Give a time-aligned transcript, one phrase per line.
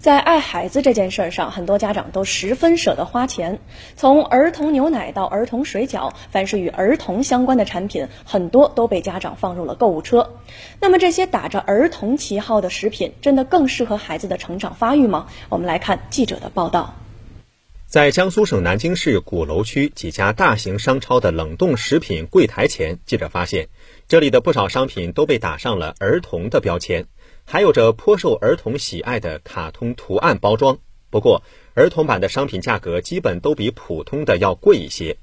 [0.00, 3.58] 在爱孩子这件事儿上，很多家长都十分舍得花钱。
[3.96, 10.36] 从儿童牛奶到儿童水饺，凡是与儿童相关的产品，很多都被家长放入了购物车。
[10.80, 15.26] 那么，这些打着儿童旗号的食品，真的更适合孩子的成长发育吗？
[15.50, 16.94] 我们来看记者的报道。
[17.86, 23.68] 在江苏省南京市鼓楼区几家大型商超的冷冻食品柜台前，记者发现，
[24.08, 27.06] 这里的不少商品都被打上了儿童的标签。
[27.44, 30.78] 还有着颇受儿童喜爱的卡通图案包装，
[31.10, 31.42] 不过
[31.74, 35.16] 儿童版的商品价格基本都比普通的要贵一些。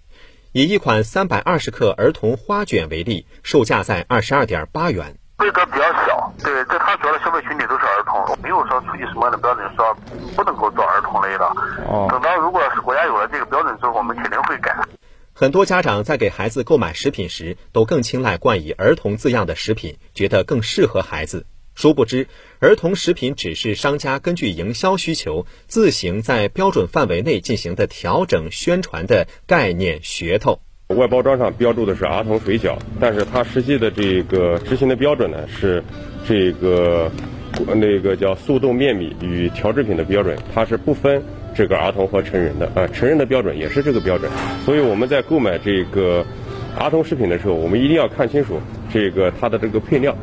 [0.52, 5.18] 以一款三百二十克儿童花卷为例，售价在二十二点八元。
[5.38, 9.96] 规格比较小，对，这它主要的消费群体都是儿童，没有说出具什么样的标准说
[10.36, 11.46] 不能够做儿童类的。
[11.88, 12.08] 哦。
[12.10, 14.76] 等到如果是国家有了这个标准之后，我们肯定会改。
[15.34, 21.46] 很多家长在给孩子购买食品时，都更青睐冠以儿童字样的食品，觉得更适合孩子。
[21.78, 22.26] 殊不知，
[22.58, 30.60] 儿童食品只是商家根据营销需求自行在标准范围内进行的调整宣传的概念噱头。
[30.88, 35.84] 外包装上标注的是儿童水饺，但是它实际的这个执行的标准呢是
[36.28, 37.12] 这个
[37.76, 41.24] 那个叫速冻面米与调制品的标准，它是不分
[41.56, 44.32] 这个儿童和成人的啊，成人的标准也是这个标准。
[44.66, 46.26] 所以我们在购买这个
[46.76, 48.60] 儿童食品的时候，我们一定要看清楚
[48.92, 50.18] 这个它的这个配料。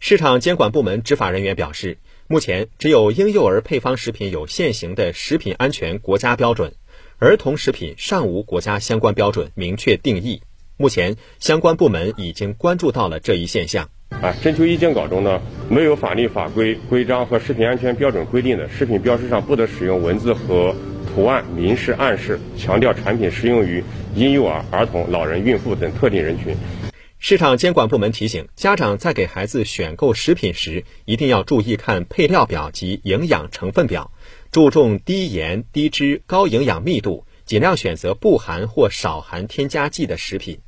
[0.00, 6.72] 市场监管部门执法人员表示，目前只有婴幼儿配方食品有现行的食品安全国家标准，
[7.18, 10.40] 儿童食品尚无国家相关标准明确定义。
[10.76, 13.90] 目前相关部门已经关注到了这一现象。
[14.22, 20.74] 啊，征求意见稿中呢，没有法律法规规章和食品安全标准规定的食品标识上不得使用文字和
[21.12, 23.82] 图案明示暗示强调产品适用于
[24.14, 26.54] 婴幼儿、儿童、老人、孕妇等特定人群。
[27.20, 34.12] 市场监管部门提醒家长，在给孩子选购食品时，一定要注意看配料表及营养成分表，
[34.52, 40.60] 注重低盐、低脂、高营养密度，尽量选择不含或少含添加剂的食品。